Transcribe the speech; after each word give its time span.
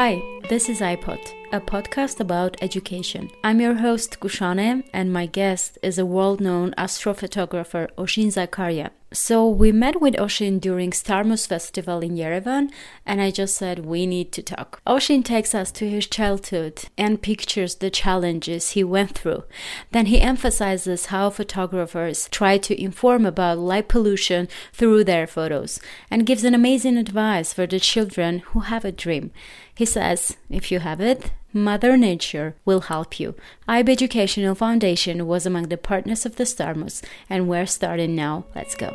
Hi, 0.00 0.22
this 0.48 0.68
is 0.68 0.78
iPod, 0.78 1.18
a 1.50 1.60
podcast 1.60 2.20
about 2.20 2.56
education. 2.62 3.32
I'm 3.42 3.60
your 3.60 3.74
host 3.74 4.20
Kushane, 4.20 4.84
and 4.92 5.12
my 5.12 5.26
guest 5.26 5.76
is 5.82 5.98
a 5.98 6.06
world 6.06 6.40
known 6.40 6.72
astrophotographer 6.78 7.90
Oshin 7.98 8.28
Zakarian. 8.28 8.90
So 9.10 9.48
we 9.48 9.72
met 9.72 10.02
with 10.02 10.16
Oshin 10.16 10.60
during 10.60 10.90
Starmus 10.90 11.46
Festival 11.46 12.00
in 12.00 12.14
Yerevan, 12.14 12.70
and 13.06 13.22
I 13.22 13.30
just 13.30 13.56
said 13.56 13.86
we 13.86 14.04
need 14.06 14.32
to 14.32 14.42
talk. 14.42 14.82
Oshin 14.86 15.24
takes 15.24 15.54
us 15.54 15.70
to 15.72 15.88
his 15.88 16.06
childhood 16.06 16.84
and 16.98 17.22
pictures 17.22 17.76
the 17.76 17.88
challenges 17.88 18.72
he 18.72 18.84
went 18.84 19.16
through. 19.16 19.44
Then 19.92 20.06
he 20.06 20.20
emphasizes 20.20 21.06
how 21.06 21.30
photographers 21.30 22.28
try 22.30 22.58
to 22.58 22.78
inform 22.78 23.24
about 23.24 23.56
light 23.56 23.88
pollution 23.88 24.46
through 24.74 25.04
their 25.04 25.26
photos, 25.26 25.80
and 26.10 26.26
gives 26.26 26.44
an 26.44 26.54
amazing 26.54 26.98
advice 26.98 27.54
for 27.54 27.66
the 27.66 27.80
children 27.80 28.40
who 28.50 28.60
have 28.60 28.84
a 28.84 28.92
dream. 28.92 29.30
He 29.74 29.86
says, 29.86 30.36
if 30.50 30.70
you 30.70 30.80
have 30.80 31.00
it, 31.00 31.30
Mother 31.58 31.96
Nature 31.96 32.54
will 32.64 32.82
help 32.82 33.18
you. 33.18 33.34
IB 33.66 33.90
Educational 33.92 34.54
Foundation 34.54 35.26
was 35.26 35.44
among 35.44 35.68
the 35.68 35.76
partners 35.76 36.24
of 36.24 36.36
the 36.36 36.44
Starmus, 36.44 37.02
and 37.28 37.48
we're 37.48 37.66
starting 37.66 38.14
now. 38.14 38.44
Let's 38.54 38.74
go. 38.74 38.90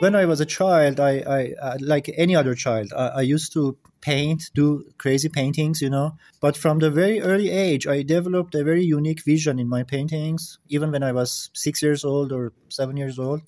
When 0.00 0.14
I 0.14 0.26
was 0.26 0.40
a 0.40 0.46
child, 0.46 1.00
I, 1.00 1.18
I 1.18 1.54
uh, 1.60 1.76
like 1.80 2.10
any 2.16 2.34
other 2.34 2.54
child, 2.54 2.92
I, 2.96 3.08
I 3.08 3.20
used 3.22 3.52
to 3.54 3.76
paint, 4.00 4.50
do 4.54 4.84
crazy 4.96 5.28
paintings, 5.28 5.82
you 5.82 5.90
know. 5.90 6.16
But 6.40 6.56
from 6.56 6.78
the 6.78 6.90
very 6.90 7.20
early 7.20 7.50
age, 7.50 7.86
I 7.86 8.02
developed 8.02 8.54
a 8.54 8.64
very 8.64 8.84
unique 8.84 9.24
vision 9.24 9.58
in 9.58 9.68
my 9.68 9.82
paintings, 9.82 10.58
even 10.68 10.92
when 10.92 11.02
I 11.02 11.12
was 11.12 11.50
six 11.52 11.82
years 11.82 12.04
old 12.04 12.32
or 12.32 12.52
seven 12.68 12.96
years 12.96 13.18
old. 13.18 13.42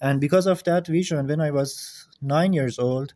And 0.00 0.20
because 0.20 0.46
of 0.46 0.62
that 0.64 0.86
vision, 0.86 1.26
when 1.26 1.40
I 1.40 1.50
was 1.50 2.06
nine 2.20 2.52
years 2.52 2.78
old, 2.78 3.14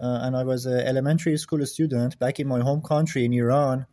uh, 0.00 0.20
and 0.22 0.36
I 0.36 0.44
was 0.44 0.66
an 0.66 0.80
elementary 0.80 1.36
school 1.36 1.64
student 1.66 2.18
back 2.18 2.40
in 2.40 2.48
my 2.48 2.60
home 2.60 2.82
country 2.82 3.24
in 3.24 3.32
Iran. 3.32 3.86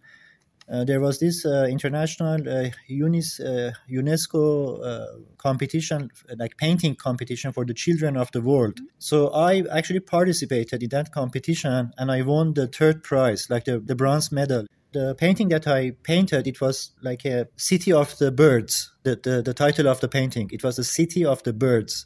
Uh, 0.71 0.85
there 0.85 1.01
was 1.01 1.19
this 1.19 1.45
uh, 1.45 1.67
international 1.69 2.47
uh, 2.47 2.69
uh, 2.69 3.71
UNESCO 3.89 4.85
uh, 4.85 5.05
competition, 5.37 6.09
like 6.37 6.55
painting 6.57 6.95
competition 6.95 7.51
for 7.51 7.65
the 7.65 7.73
children 7.73 8.15
of 8.15 8.31
the 8.31 8.41
world. 8.41 8.79
So 8.97 9.27
I 9.29 9.63
actually 9.71 9.99
participated 9.99 10.81
in 10.81 10.89
that 10.89 11.11
competition 11.11 11.91
and 11.97 12.11
I 12.11 12.21
won 12.21 12.53
the 12.53 12.67
third 12.67 13.03
prize, 13.03 13.49
like 13.49 13.65
the, 13.65 13.79
the 13.79 13.95
bronze 13.95 14.31
medal. 14.31 14.65
The 14.93 15.15
painting 15.15 15.49
that 15.49 15.67
I 15.67 15.91
painted, 16.03 16.47
it 16.47 16.61
was 16.61 16.91
like 17.01 17.25
a 17.25 17.47
city 17.57 17.91
of 17.91 18.17
the 18.17 18.31
birds, 18.31 18.93
the, 19.03 19.19
the, 19.21 19.41
the 19.41 19.53
title 19.53 19.87
of 19.87 19.99
the 19.99 20.07
painting. 20.07 20.49
It 20.53 20.63
was 20.63 20.79
a 20.79 20.83
city 20.83 21.25
of 21.25 21.43
the 21.43 21.53
birds 21.53 22.05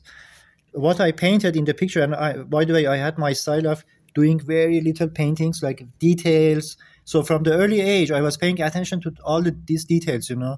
what 0.76 1.00
I 1.00 1.12
painted 1.12 1.56
in 1.56 1.66
the 1.66 1.74
picture, 1.74 2.02
and 2.02 2.14
I, 2.14 2.38
by 2.44 2.66
the 2.66 2.74
way, 2.74 2.86
I 2.86 2.98
had 2.98 3.18
my 3.18 3.34
style 3.34 3.68
of 3.68 3.84
doing 4.14 4.40
very 4.40 4.82
little 4.82 5.10
paintings, 5.10 5.64
like 5.64 5.86
details. 6.00 6.78
So 7.06 7.24
from 7.24 7.44
the 7.44 7.54
early 7.54 7.82
age, 7.82 8.12
I 8.12 8.22
was 8.22 8.38
paying 8.38 8.62
attention 8.62 9.02
to 9.02 9.14
all 9.24 9.42
the, 9.42 9.56
these 9.66 9.86
details. 9.86 10.30
You 10.30 10.36
know, 10.38 10.58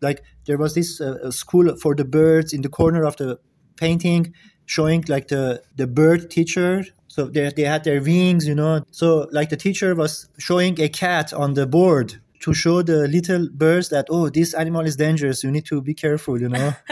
like 0.00 0.22
there 0.46 0.58
was 0.58 0.74
this 0.74 1.00
uh, 1.00 1.30
school 1.30 1.76
for 1.76 1.94
the 1.94 2.04
birds 2.04 2.52
in 2.52 2.62
the 2.62 2.68
corner 2.68 3.04
of 3.04 3.16
the 3.16 3.38
painting, 3.76 4.34
showing 4.66 5.04
like 5.08 5.28
the 5.28 5.62
the 5.76 5.86
bird 5.86 6.30
teacher. 6.30 6.84
So 7.08 7.26
they 7.26 7.50
they 7.50 7.64
had 7.64 7.84
their 7.84 8.00
wings, 8.00 8.46
you 8.46 8.54
know. 8.54 8.84
So 8.90 9.28
like 9.32 9.50
the 9.50 9.56
teacher 9.56 9.94
was 9.94 10.28
showing 10.38 10.80
a 10.80 10.88
cat 10.88 11.32
on 11.32 11.54
the 11.54 11.66
board 11.66 12.20
to 12.42 12.52
show 12.52 12.82
the 12.82 13.08
little 13.08 13.48
birds 13.52 13.88
that 13.88 14.06
oh 14.10 14.28
this 14.28 14.54
animal 14.54 14.84
is 14.84 14.96
dangerous 14.96 15.42
you 15.42 15.50
need 15.50 15.64
to 15.64 15.80
be 15.80 15.94
careful 15.94 16.40
you 16.40 16.48
know? 16.48 16.74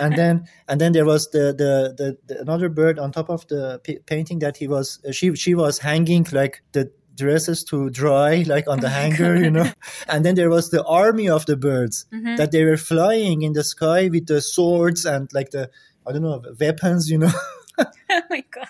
And 0.00 0.16
then 0.16 0.46
and 0.68 0.80
then 0.80 0.92
there 0.92 1.04
was 1.04 1.28
the, 1.30 1.52
the, 1.52 1.92
the, 1.96 2.16
the 2.26 2.40
another 2.40 2.68
bird 2.68 3.00
on 3.00 3.10
top 3.10 3.28
of 3.30 3.46
the 3.48 3.80
p- 3.82 3.98
painting 4.06 4.38
that 4.40 4.56
he 4.56 4.68
was 4.68 5.00
uh, 5.06 5.10
she 5.10 5.34
she 5.34 5.54
was 5.54 5.78
hanging 5.78 6.24
like 6.30 6.62
the 6.70 6.92
dresses 7.16 7.64
to 7.64 7.90
dry 7.90 8.44
like 8.46 8.68
on 8.68 8.78
the 8.78 8.88
hanger 8.88 9.34
you 9.36 9.50
know? 9.50 9.68
And 10.08 10.24
then 10.24 10.36
there 10.36 10.50
was 10.50 10.70
the 10.70 10.84
army 10.84 11.28
of 11.28 11.46
the 11.46 11.56
birds 11.56 12.06
mm-hmm. 12.12 12.36
that 12.36 12.52
they 12.52 12.64
were 12.64 12.76
flying 12.76 13.42
in 13.42 13.54
the 13.54 13.64
sky 13.64 14.08
with 14.08 14.26
the 14.28 14.40
swords 14.40 15.04
and 15.04 15.28
like 15.32 15.50
the 15.50 15.68
i 16.06 16.12
don't 16.12 16.22
know 16.22 16.42
weapons 16.60 17.10
you 17.10 17.18
know? 17.18 17.32
Oh 18.10 18.22
my 18.30 18.42
god 18.50 18.68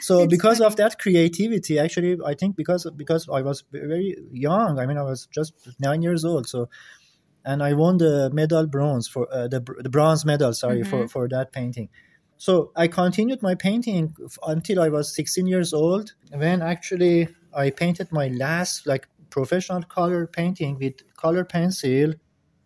so 0.00 0.22
it's 0.22 0.30
because 0.30 0.58
funny. 0.58 0.66
of 0.66 0.76
that 0.76 0.98
creativity 0.98 1.78
actually 1.78 2.16
i 2.26 2.34
think 2.34 2.56
because 2.56 2.86
because 2.96 3.28
i 3.32 3.40
was 3.42 3.64
very 3.72 4.16
young 4.32 4.78
i 4.78 4.86
mean 4.86 4.96
i 4.96 5.02
was 5.02 5.26
just 5.26 5.54
nine 5.80 6.02
years 6.02 6.24
old 6.24 6.48
so 6.48 6.68
and 7.44 7.62
i 7.62 7.72
won 7.72 7.98
the 7.98 8.30
medal 8.32 8.66
bronze 8.66 9.08
for 9.08 9.26
uh, 9.32 9.48
the, 9.48 9.60
the 9.78 9.88
bronze 9.88 10.24
medal 10.24 10.52
sorry 10.52 10.80
mm-hmm. 10.80 10.90
for 10.90 11.08
for 11.08 11.28
that 11.28 11.52
painting 11.52 11.88
so 12.36 12.72
i 12.76 12.86
continued 12.86 13.42
my 13.42 13.54
painting 13.54 14.14
until 14.46 14.80
i 14.80 14.88
was 14.88 15.14
16 15.14 15.46
years 15.46 15.72
old 15.72 16.14
when 16.32 16.62
actually 16.62 17.28
i 17.54 17.70
painted 17.70 18.10
my 18.12 18.28
last 18.28 18.86
like 18.86 19.08
professional 19.30 19.82
color 19.82 20.26
painting 20.26 20.78
with 20.78 20.94
color 21.16 21.44
pencil 21.44 22.14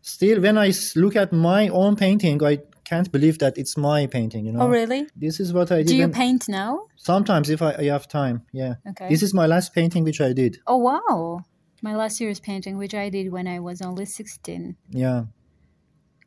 still 0.00 0.40
when 0.40 0.58
i 0.58 0.72
look 0.96 1.16
at 1.16 1.32
my 1.32 1.68
own 1.68 1.96
painting 1.96 2.42
i 2.44 2.58
can't 2.84 3.10
believe 3.10 3.38
that 3.38 3.58
it's 3.58 3.76
my 3.76 4.06
painting. 4.06 4.46
You 4.46 4.52
know. 4.52 4.62
Oh, 4.62 4.68
really? 4.68 5.06
This 5.16 5.40
is 5.40 5.52
what 5.52 5.72
I 5.72 5.78
did. 5.78 5.88
Do 5.88 5.96
you 5.96 6.08
paint 6.08 6.48
now? 6.48 6.86
Sometimes, 6.96 7.50
if 7.50 7.62
I, 7.62 7.74
I 7.74 7.84
have 7.84 8.08
time. 8.08 8.42
Yeah. 8.52 8.74
Okay. 8.90 9.08
This 9.08 9.22
is 9.22 9.34
my 9.34 9.46
last 9.46 9.74
painting, 9.74 10.04
which 10.04 10.20
I 10.20 10.32
did. 10.32 10.58
Oh 10.66 10.78
wow! 10.78 11.44
My 11.82 11.94
last 11.96 12.20
year's 12.20 12.40
painting, 12.40 12.78
which 12.78 12.94
I 12.94 13.08
did 13.08 13.32
when 13.32 13.46
I 13.46 13.60
was 13.60 13.82
only 13.82 14.04
sixteen. 14.04 14.76
Yeah. 14.90 15.24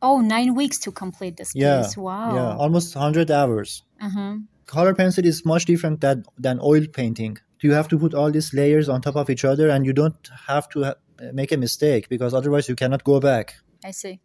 Oh, 0.01 0.21
nine 0.21 0.53
weeks 0.53 0.77
to 0.79 0.91
complete 0.91 1.37
this 1.37 1.53
yeah, 1.55 1.81
piece. 1.81 1.97
Wow. 1.97 2.35
Yeah, 2.35 2.55
almost 2.57 2.93
hundred 2.93 3.31
hours. 3.31 3.83
Uh-huh. 3.99 4.37
Color 4.67 4.93
pencil 4.93 5.25
is 5.25 5.43
much 5.45 5.65
different 5.65 6.01
than 6.01 6.23
than 6.37 6.59
oil 6.61 6.85
painting. 6.93 7.37
Do 7.59 7.67
you 7.67 7.73
have 7.73 7.87
to 7.87 7.97
put 7.97 8.13
all 8.13 8.31
these 8.31 8.53
layers 8.53 8.89
on 8.89 9.01
top 9.01 9.15
of 9.15 9.29
each 9.29 9.43
other, 9.43 9.69
and 9.69 9.85
you 9.85 9.93
don't 9.93 10.29
have 10.47 10.69
to 10.69 10.83
ha- 10.83 10.95
make 11.33 11.51
a 11.51 11.57
mistake 11.57 12.09
because 12.09 12.33
otherwise 12.33 12.69
you 12.69 12.75
cannot 12.75 13.03
go 13.03 13.19
back. 13.19 13.55
I 13.83 13.91
see. 13.91 14.19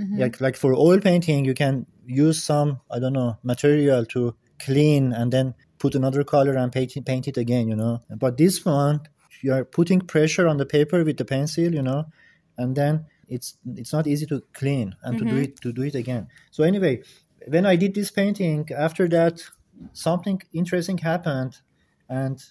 Mm-hmm. 0.00 0.18
Like 0.18 0.40
like 0.40 0.56
for 0.56 0.74
oil 0.74 1.00
painting, 1.00 1.44
you 1.44 1.54
can 1.54 1.86
use 2.06 2.42
some 2.42 2.80
I 2.90 2.98
don't 2.98 3.12
know 3.12 3.38
material 3.42 4.04
to 4.06 4.34
clean 4.58 5.12
and 5.12 5.32
then 5.32 5.54
put 5.78 5.94
another 5.94 6.24
color 6.24 6.54
and 6.54 6.72
paint 6.72 6.96
it, 6.96 7.04
paint 7.04 7.28
it 7.28 7.36
again. 7.36 7.68
You 7.68 7.76
know, 7.76 8.02
but 8.16 8.36
this 8.36 8.64
one 8.64 9.00
you 9.42 9.52
are 9.52 9.64
putting 9.64 10.00
pressure 10.00 10.48
on 10.48 10.56
the 10.56 10.66
paper 10.66 11.04
with 11.04 11.16
the 11.16 11.24
pencil. 11.24 11.72
You 11.74 11.82
know, 11.82 12.06
and 12.56 12.76
then 12.76 13.06
it's 13.28 13.56
it's 13.76 13.92
not 13.92 14.06
easy 14.06 14.26
to 14.26 14.42
clean 14.52 14.96
and 15.02 15.16
mm-hmm. 15.16 15.26
to 15.26 15.30
do 15.30 15.36
mm-hmm. 15.36 15.44
it 15.44 15.60
to 15.62 15.72
do 15.72 15.82
it 15.82 15.94
again. 15.94 16.28
So 16.50 16.64
anyway, 16.64 17.02
when 17.46 17.66
I 17.66 17.76
did 17.76 17.94
this 17.94 18.10
painting, 18.10 18.68
after 18.76 19.08
that 19.08 19.42
something 19.92 20.42
interesting 20.52 20.98
happened, 20.98 21.60
and 22.08 22.42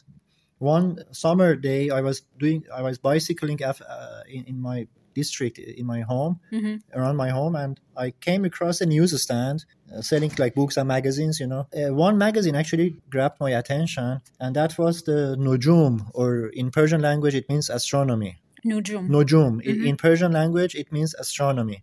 one 0.59 1.03
summer 1.12 1.56
day 1.56 1.90
I 1.90 2.02
was 2.02 2.22
doing 2.40 2.66
I 2.74 2.81
was 2.81 2.97
bicycling 2.97 3.64
uh, 3.64 4.24
in, 4.29 4.46
in 4.46 4.62
my 4.62 4.88
district 5.22 5.57
in 5.79 5.85
my 5.94 6.01
home, 6.11 6.33
mm-hmm. 6.51 6.75
around 6.97 7.16
my 7.23 7.29
home, 7.39 7.55
and 7.63 7.73
I 8.05 8.07
came 8.28 8.44
across 8.45 8.81
a 8.81 8.85
newsstand 8.85 9.57
uh, 9.94 10.01
selling 10.09 10.31
like 10.38 10.53
books 10.59 10.75
and 10.78 10.88
magazines. 10.88 11.35
You 11.39 11.47
know, 11.53 11.63
uh, 11.79 11.94
one 12.07 12.17
magazine 12.17 12.55
actually 12.61 12.89
grabbed 13.13 13.39
my 13.45 13.51
attention, 13.61 14.22
and 14.39 14.51
that 14.59 14.78
was 14.78 14.95
the 15.09 15.19
Nujum, 15.45 15.95
or 16.19 16.29
in 16.61 16.67
Persian 16.72 17.01
language 17.09 17.35
it 17.41 17.47
means 17.51 17.69
astronomy. 17.69 18.33
Nujum. 18.66 19.03
Nujum. 19.16 19.53
Mm-hmm. 19.61 19.88
In 19.89 19.95
Persian 19.97 20.31
language 20.31 20.73
it 20.75 20.91
means 20.91 21.11
astronomy. 21.25 21.79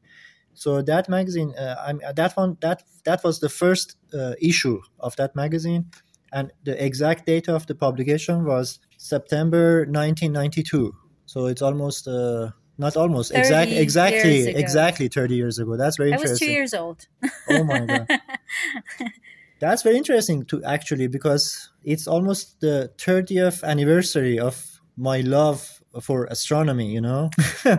So 0.55 0.83
that 0.83 1.09
magazine, 1.09 1.51
uh, 1.59 1.93
that 2.15 2.33
one, 2.37 2.57
that 2.61 2.79
that 3.05 3.25
was 3.25 3.41
the 3.41 3.49
first 3.49 3.97
uh, 4.19 4.35
issue 4.51 4.79
of 5.01 5.17
that 5.17 5.35
magazine, 5.35 5.91
and 6.33 6.53
the 6.65 6.75
exact 6.89 7.27
date 7.27 7.49
of 7.49 7.67
the 7.67 7.75
publication 7.75 8.45
was 8.45 8.79
September 8.97 9.85
1992. 9.87 10.93
So 11.27 11.47
it's 11.47 11.63
almost 11.63 12.07
uh, 12.07 12.51
not 12.79 12.97
almost. 12.97 13.33
Exactly 13.35 13.79
exactly 13.79 14.47
exactly 14.49 15.09
30 15.09 15.35
years 15.35 15.59
ago. 15.59 15.77
That's 15.77 15.97
very 15.97 16.11
interesting 16.13 16.31
i 16.31 16.33
was 16.33 16.41
two 16.41 16.53
years 16.53 16.75
old. 16.75 17.07
Oh 17.49 17.65
my 17.65 17.87
god. 17.87 18.07
That's 19.61 19.83
very 19.83 19.97
interesting 19.97 20.45
to 20.47 20.63
actually 20.65 21.07
because 21.07 21.71
it's 21.85 22.07
almost 22.07 22.61
the 22.61 22.91
30th 22.99 23.63
anniversary 23.65 24.39
of 24.39 24.81
my 24.97 25.21
love 25.21 25.81
for 26.03 26.25
astronomy 26.27 26.93
you 26.93 27.01
know? 27.01 27.31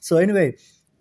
So 0.00 0.18
anyway 0.18 0.54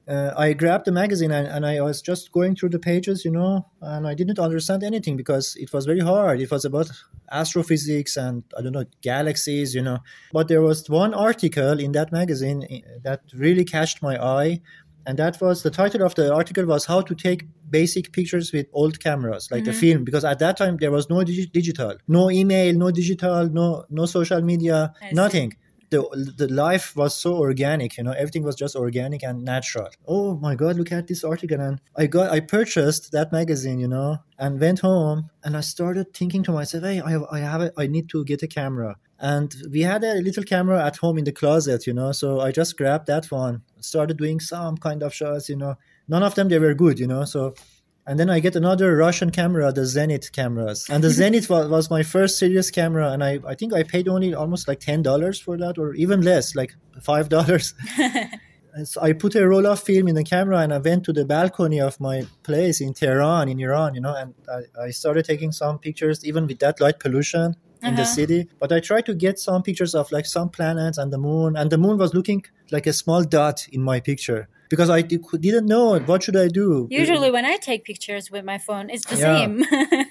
uh, 0.07 0.31
I 0.37 0.53
grabbed 0.53 0.85
the 0.85 0.91
magazine 0.91 1.31
and, 1.31 1.47
and, 1.47 1.65
I 1.65 1.81
was 1.81 2.01
just 2.01 2.31
going 2.31 2.55
through 2.55 2.69
the 2.69 2.79
pages, 2.79 3.25
you 3.25 3.31
know, 3.31 3.65
and 3.81 4.07
I 4.07 4.13
didn't 4.13 4.37
understand 4.37 4.83
anything 4.83 5.17
because 5.17 5.55
it 5.59 5.73
was 5.73 5.85
very 5.85 5.99
hard. 5.99 6.39
It 6.41 6.51
was 6.51 6.63
about 6.63 6.91
astrophysics 7.31 8.15
and 8.15 8.43
I 8.55 8.61
don't 8.61 8.73
know 8.73 8.85
galaxies, 9.01 9.73
you 9.73 9.81
know. 9.81 9.99
But 10.31 10.47
there 10.47 10.61
was 10.61 10.87
one 10.89 11.13
article 11.15 11.79
in 11.79 11.91
that 11.93 12.11
magazine 12.11 12.67
eh, 12.69 12.81
that 13.03 13.21
really 13.33 13.65
catched 13.65 14.03
my 14.03 14.23
eye, 14.23 14.61
and 15.07 15.17
that 15.17 15.41
was 15.41 15.63
the 15.63 15.71
title 15.71 16.03
of 16.03 16.13
the 16.15 16.33
article 16.33 16.65
was 16.65 16.85
how 16.85 17.01
to 17.01 17.15
take 17.15 17.45
basic 17.69 18.11
pictures 18.11 18.51
with 18.51 18.67
old 18.73 18.99
cameras, 18.99 19.49
like 19.51 19.63
mm-hmm. 19.63 19.71
the 19.71 19.77
film, 19.77 20.03
because 20.03 20.23
at 20.23 20.39
that 20.39 20.57
time 20.57 20.77
there 20.77 20.91
was 20.91 21.09
no 21.09 21.17
digi- 21.17 21.51
digital, 21.51 21.95
no 22.07 22.29
email, 22.29 22.75
no 22.75 22.91
digital, 22.91 23.49
no 23.49 23.85
no 23.89 24.05
social 24.05 24.41
media, 24.41 24.93
nothing. 25.11 25.53
The 25.89 26.33
the 26.37 26.47
life 26.47 26.95
was 26.95 27.15
so 27.15 27.35
organic 27.35 27.97
you 27.97 28.03
know 28.03 28.11
everything 28.11 28.43
was 28.43 28.55
just 28.55 28.75
organic 28.75 29.23
and 29.23 29.43
natural. 29.43 29.89
Oh 30.07 30.35
my 30.37 30.55
god 30.55 30.77
look 30.77 30.91
at 30.91 31.07
this 31.07 31.23
article. 31.23 31.59
And 31.59 31.79
i 31.95 32.07
got 32.07 32.31
i 32.31 32.39
purchased 32.39 33.11
that 33.11 33.31
magazine 33.31 33.79
you 33.79 33.87
know 33.87 34.17
and 34.37 34.59
went 34.59 34.79
home 34.79 35.29
and 35.43 35.55
i 35.55 35.61
started 35.61 36.13
thinking 36.13 36.43
to 36.43 36.51
myself 36.51 36.83
hey 36.83 37.01
i 37.01 37.11
have 37.11 37.23
i 37.31 37.39
have 37.39 37.61
a, 37.61 37.71
i 37.77 37.87
need 37.87 38.09
to 38.09 38.23
get 38.25 38.43
a 38.43 38.47
camera. 38.47 38.95
And 39.17 39.55
we 39.71 39.81
had 39.81 40.03
a 40.03 40.15
little 40.15 40.43
camera 40.43 40.85
at 40.85 40.97
home 40.97 41.17
in 41.17 41.23
the 41.23 41.31
closet 41.31 41.87
you 41.87 41.93
know 41.93 42.11
so 42.11 42.41
i 42.41 42.51
just 42.51 42.77
grabbed 42.77 43.07
that 43.07 43.31
one 43.31 43.61
started 43.79 44.17
doing 44.17 44.39
some 44.39 44.77
kind 44.77 45.03
of 45.03 45.13
shots 45.13 45.49
you 45.49 45.55
know. 45.55 45.75
None 46.07 46.21
of 46.21 46.35
them 46.35 46.49
they 46.49 46.59
were 46.59 46.73
good 46.73 46.99
you 46.99 47.07
know 47.07 47.25
so 47.25 47.55
and 48.07 48.19
then 48.19 48.29
I 48.29 48.39
get 48.39 48.55
another 48.55 48.95
Russian 48.95 49.31
camera, 49.31 49.71
the 49.71 49.81
Zenit 49.81 50.31
cameras. 50.31 50.87
And 50.89 51.03
the 51.03 51.07
Zenit 51.19 51.49
was, 51.49 51.67
was 51.69 51.89
my 51.89 52.03
first 52.03 52.37
serious 52.37 52.69
camera. 52.69 53.11
And 53.11 53.23
I, 53.23 53.39
I 53.47 53.55
think 53.55 53.73
I 53.73 53.81
paid 53.81 54.07
only 54.07 54.33
almost 54.33 54.67
like 54.67 54.79
$10 54.79 55.41
for 55.41 55.57
that 55.57 55.77
or 55.79 55.95
even 55.95 56.21
less, 56.21 56.55
like 56.55 56.75
$5. 56.99 57.73
so 58.83 59.01
I 59.01 59.13
put 59.13 59.33
a 59.33 59.47
roll 59.47 59.65
of 59.65 59.79
film 59.81 60.07
in 60.07 60.13
the 60.13 60.23
camera 60.23 60.59
and 60.59 60.71
I 60.71 60.77
went 60.77 61.03
to 61.05 61.13
the 61.13 61.25
balcony 61.25 61.81
of 61.81 61.99
my 61.99 62.27
place 62.43 62.79
in 62.79 62.93
Tehran, 62.93 63.49
in 63.49 63.59
Iran, 63.59 63.95
you 63.95 64.01
know, 64.01 64.15
and 64.15 64.35
I, 64.47 64.83
I 64.85 64.89
started 64.91 65.25
taking 65.25 65.51
some 65.51 65.79
pictures, 65.79 66.23
even 66.23 66.45
with 66.45 66.59
that 66.59 66.79
light 66.79 66.99
pollution 66.99 67.55
in 67.81 67.93
uh-huh. 67.93 67.95
the 67.95 68.05
city. 68.05 68.47
But 68.59 68.71
I 68.71 68.81
tried 68.81 69.07
to 69.07 69.15
get 69.15 69.39
some 69.39 69.63
pictures 69.63 69.95
of 69.95 70.11
like 70.11 70.27
some 70.27 70.49
planets 70.49 70.99
and 70.99 71.11
the 71.11 71.17
moon. 71.17 71.57
And 71.57 71.71
the 71.71 71.79
moon 71.79 71.97
was 71.97 72.13
looking 72.13 72.43
like 72.71 72.85
a 72.85 72.93
small 72.93 73.23
dot 73.23 73.67
in 73.71 73.81
my 73.81 73.99
picture 73.99 74.47
because 74.69 74.89
I 74.89 75.01
didn't 75.01 75.65
know 75.65 75.99
what 75.99 76.23
should 76.23 76.35
I 76.35 76.47
do. 76.47 76.87
Usually, 76.89 77.31
when 77.31 77.45
I 77.45 77.57
take 77.57 77.83
pictures 77.83 78.31
with 78.31 78.45
my 78.45 78.57
phone, 78.57 78.89
it's 78.89 79.05
the 79.05 79.17
yeah. 79.17 79.37
same. 79.37 79.63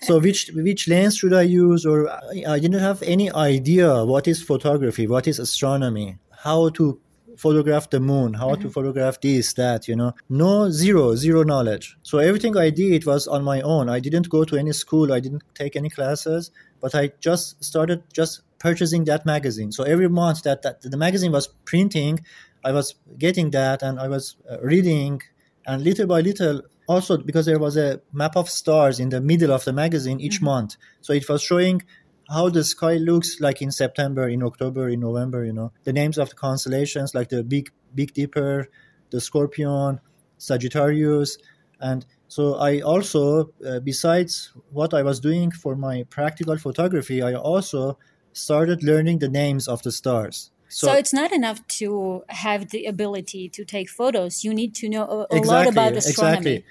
so 0.03 0.19
which 0.27 0.51
which 0.55 0.89
lens 0.89 1.17
should 1.17 1.33
I 1.33 1.43
use? 1.43 1.85
Or 1.87 2.09
I 2.11 2.59
didn't 2.59 2.81
have 2.81 3.03
any 3.03 3.31
idea 3.33 4.05
what 4.05 4.29
is 4.29 4.43
photography, 4.43 5.07
what 5.07 5.27
is 5.27 5.39
astronomy, 5.39 6.19
how 6.43 6.71
to 6.71 7.01
photograph 7.37 7.91
the 7.91 8.01
moon, 8.01 8.35
how 8.35 8.51
mm-hmm. 8.51 8.63
to 8.63 8.71
photograph 8.71 9.21
this, 9.21 9.53
that, 9.55 9.89
you 9.89 9.97
know. 9.97 10.13
No, 10.29 10.71
zero, 10.71 11.15
zero 11.17 11.43
knowledge. 11.43 11.97
So 12.03 12.19
everything 12.19 12.57
I 12.57 12.71
did 12.71 13.07
was 13.07 13.27
on 13.27 13.43
my 13.45 13.61
own. 13.63 13.89
I 13.89 14.01
didn't 14.01 14.29
go 14.29 14.45
to 14.45 14.57
any 14.57 14.73
school, 14.73 15.13
I 15.13 15.21
didn't 15.21 15.43
take 15.55 15.77
any 15.77 15.91
classes, 15.91 16.51
but 16.81 16.95
I 16.95 17.13
just 17.21 17.63
started 17.65 18.03
just 18.13 18.43
purchasing 18.59 19.05
that 19.05 19.27
magazine. 19.27 19.73
So 19.73 19.85
every 19.85 20.09
month 20.09 20.43
that, 20.43 20.63
that 20.63 20.83
the 20.83 20.97
magazine 20.97 21.33
was 21.33 21.49
printing, 21.65 22.21
I 22.65 22.73
was 22.73 22.95
getting 23.19 23.51
that 23.51 23.83
and 23.83 24.01
I 24.01 24.09
was 24.09 24.37
uh, 24.51 24.59
reading, 24.61 25.21
and 25.67 25.83
little 25.83 26.07
by 26.07 26.21
little, 26.21 26.63
also 26.89 27.17
because 27.17 27.47
there 27.47 27.59
was 27.59 27.77
a 27.77 28.01
map 28.13 28.37
of 28.37 28.49
stars 28.49 29.01
in 29.01 29.11
the 29.11 29.21
middle 29.21 29.53
of 29.53 29.65
the 29.65 29.73
magazine 29.73 30.21
each 30.21 30.37
mm-hmm. 30.37 30.47
month. 30.47 30.77
So 31.01 31.13
it 31.13 31.29
was 31.29 31.43
showing 31.43 31.83
how 32.31 32.49
the 32.49 32.65
sky 32.65 32.95
looks 32.95 33.41
like 33.41 33.61
in 33.61 33.71
September, 33.71 34.29
in 34.29 34.43
October, 34.43 34.89
in 34.89 35.01
November, 35.01 35.45
you 35.45 35.53
know, 35.53 35.73
the 35.85 35.93
names 35.93 36.19
of 36.19 36.31
the 36.31 36.37
constellations 36.37 37.15
like 37.15 37.29
the 37.29 37.43
Big 37.45 37.71
Big 37.95 38.15
Dipper, 38.15 38.69
the 39.11 39.21
Scorpion, 39.21 40.01
Sagittarius, 40.39 41.39
and 41.81 42.07
so 42.29 42.55
I 42.55 42.81
also, 42.81 43.51
uh, 43.65 43.81
besides 43.81 44.53
what 44.73 44.95
I 44.95 45.03
was 45.03 45.21
doing 45.21 45.51
for 45.51 45.77
my 45.77 46.05
practical 46.11 46.57
photography, 46.57 47.23
I 47.23 47.35
also 47.35 47.99
started 48.33 48.83
learning 48.83 49.19
the 49.19 49.29
names 49.29 49.69
of 49.69 49.83
the 49.83 49.93
stars. 49.93 50.51
So, 50.75 50.89
so, 50.89 50.95
it's 50.95 51.13
not 51.13 51.31
enough 51.31 51.65
to 51.79 52.25
have 52.29 52.71
the 52.71 52.87
ability 52.87 53.49
to 53.51 53.65
take 53.65 53.89
photos. 53.89 54.43
You 54.43 54.53
need 54.53 54.75
to 54.75 54.89
know 54.89 55.05
a, 55.05 55.19
a 55.21 55.37
exactly, 55.37 55.47
lot 55.47 55.67
about 55.69 55.97
astronomy. 55.97 56.51
Exactly. 56.51 56.65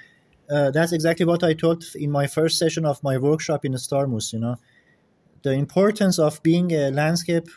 Uh, 0.52 0.72
that's 0.72 0.92
exactly 0.92 1.26
what 1.26 1.42
I 1.42 1.54
taught 1.54 1.86
in 1.96 2.12
my 2.12 2.28
first 2.28 2.58
session 2.60 2.86
of 2.86 3.02
my 3.02 3.18
workshop 3.18 3.64
in 3.64 3.72
Starmus. 3.76 4.34
You 4.34 4.40
know, 4.40 4.58
the 5.44 5.54
importance 5.54 6.20
of 6.20 6.44
being 6.44 6.74
a 6.74 6.92
landscape 6.92 7.48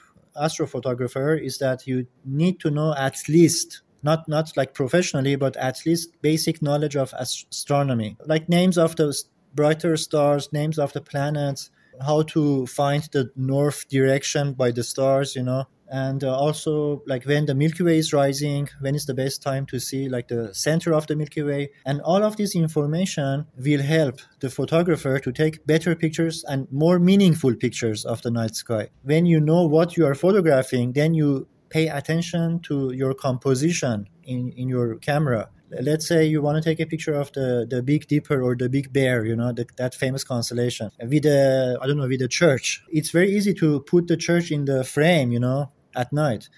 astrophotographer 0.41 1.37
is 1.43 1.59
that 1.59 1.85
you 1.89 2.07
need 2.25 2.61
to 2.61 2.71
know 2.71 2.95
at 2.97 3.17
least 3.29 3.83
not 4.05 4.29
not 4.29 4.57
like 4.57 4.73
professionally, 4.73 5.35
but 5.35 5.57
at 5.57 5.85
least 5.85 6.11
basic 6.23 6.63
knowledge 6.63 6.95
of 6.95 7.13
astronomy, 7.19 8.17
like 8.25 8.49
names 8.49 8.79
of 8.79 8.95
the 8.95 9.21
brighter 9.53 9.97
stars, 9.97 10.53
names 10.53 10.79
of 10.79 10.93
the 10.93 11.01
planets, 11.01 11.71
how 12.01 12.23
to 12.23 12.67
find 12.67 13.03
the 13.11 13.33
north 13.35 13.89
direction 13.89 14.53
by 14.53 14.71
the 14.71 14.85
stars. 14.85 15.35
You 15.35 15.43
know, 15.43 15.65
and 15.89 16.25
uh, 16.25 16.37
also 16.37 17.03
like 17.07 17.25
when 17.25 17.47
the 17.47 17.55
milky 17.55 17.83
way 17.83 17.99
is 17.99 18.13
rising 18.13 18.69
when 18.81 18.95
is 18.95 19.07
the 19.07 19.15
best 19.15 19.43
time 19.43 19.67
to 19.67 19.79
see 19.79 20.09
like 20.09 20.29
the 20.29 20.53
center 20.55 20.93
of 20.93 21.07
the 21.07 21.17
milky 21.17 21.43
way? 21.43 21.71
And 21.85 22.01
all 22.01 22.23
of 22.23 22.37
this 22.37 22.55
information 22.55 23.47
will 23.57 23.83
help 23.83 24.21
the 24.41 24.51
photographer 24.51 25.19
to 25.19 25.33
take 25.33 25.67
better 25.67 25.95
pictures 25.95 26.45
and 26.49 26.67
more 26.71 26.99
meaningful 26.99 27.55
pictures 27.55 28.05
of 28.05 28.23
the 28.23 28.31
night 28.31 28.57
sky. 28.57 28.89
When 29.03 29.27
you 29.27 29.41
know 29.41 29.65
what 29.67 29.97
you 29.97 30.07
are 30.07 30.15
photographing 30.15 30.93
then 30.93 31.15
you 31.15 31.49
pay 31.69 31.89
attention 31.89 32.61
to 32.61 32.93
your 32.93 33.15
composition 33.15 34.09
in, 34.25 34.53
in 34.57 34.69
your 34.69 34.97
camera. 34.97 35.51
Let's 35.69 36.07
say 36.07 36.25
you 36.25 36.41
want 36.43 36.63
to 36.63 36.69
take 36.69 36.79
a 36.79 36.87
picture 36.87 37.15
of 37.15 37.33
the, 37.33 37.67
the 37.69 37.83
big 37.83 38.07
dipper 38.07 38.41
or 38.41 38.55
the 38.55 38.69
big 38.69 38.93
bear 38.93 39.25
you 39.25 39.35
know 39.35 39.53
the, 39.53 39.67
that 39.77 39.95
famous 39.95 40.25
constellation. 40.25 40.91
With 41.01 41.27
a 41.27 41.79
i 41.81 41.87
don't 41.87 41.99
know 41.99 42.09
with 42.09 42.23
a 42.23 42.29
church. 42.29 42.83
It's 42.89 43.11
very 43.11 43.31
easy 43.31 43.55
to 43.55 43.81
put 43.81 44.07
the 44.07 44.17
church 44.17 44.51
in 44.51 44.65
the 44.65 44.85
frame 44.85 45.33
you 45.33 45.41
know 45.41 45.71
at 45.97 46.13
night. 46.13 46.49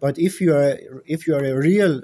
But 0.00 0.18
if 0.18 0.40
you 0.40 0.54
are 0.54 0.78
if 1.06 1.26
you 1.26 1.34
are 1.34 1.44
a 1.44 1.56
real 1.56 2.02